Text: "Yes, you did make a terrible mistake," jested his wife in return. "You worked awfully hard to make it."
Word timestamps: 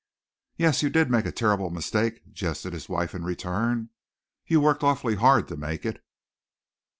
"Yes, 0.57 0.81
you 0.81 0.89
did 0.89 1.11
make 1.11 1.27
a 1.27 1.31
terrible 1.31 1.69
mistake," 1.69 2.33
jested 2.33 2.73
his 2.73 2.89
wife 2.89 3.13
in 3.13 3.23
return. 3.23 3.91
"You 4.47 4.59
worked 4.59 4.81
awfully 4.83 5.13
hard 5.13 5.47
to 5.49 5.55
make 5.55 5.85
it." 5.85 6.03